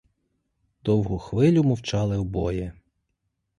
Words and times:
Довгу 0.83 1.17
хвилю 1.19 1.63
мовчали 1.63 2.17
обоє. 2.17 2.73